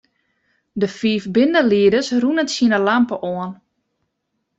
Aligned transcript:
De 0.79 0.87
fiif 0.97 1.23
bindelieders 1.35 2.09
rûnen 2.21 2.47
tsjin 2.49 2.73
'e 2.75 2.79
lampe 2.87 3.15
oan. 3.31 3.51